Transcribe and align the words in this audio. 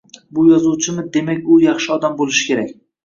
bu 0.37 0.45
yozuvchimi, 0.51 1.03
demak, 1.17 1.43
u 1.57 1.59
yaxshi 1.67 1.93
odam 1.97 2.17
bo‘lishi 2.23 2.49
kerak. 2.51 2.73